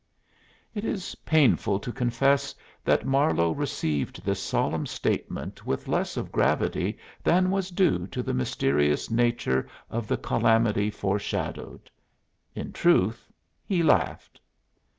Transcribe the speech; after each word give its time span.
It 0.73 0.83
is 0.83 1.13
painful 1.27 1.79
to 1.79 1.91
confess 1.91 2.55
that 2.83 3.05
Marlowe 3.05 3.51
received 3.51 4.25
this 4.25 4.41
solemn 4.41 4.87
statement 4.87 5.63
with 5.63 5.87
less 5.87 6.17
of 6.17 6.31
gravity 6.31 6.97
than 7.23 7.51
was 7.51 7.69
due 7.69 8.07
to 8.07 8.23
the 8.23 8.33
mysterious 8.33 9.11
nature 9.11 9.67
of 9.91 10.07
the 10.07 10.17
calamity 10.17 10.89
foreshadowed. 10.89 11.91
In 12.55 12.73
truth, 12.73 13.31
he 13.63 13.83
laughed. 13.83 14.41